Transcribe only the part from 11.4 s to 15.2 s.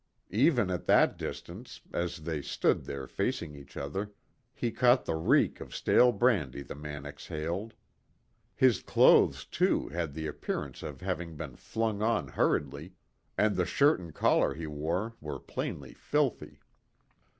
flung on hurriedly, and the shirt and collar he wore